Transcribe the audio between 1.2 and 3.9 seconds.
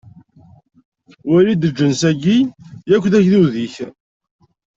Wali-d lǧens-agi, yak d agdud-ik!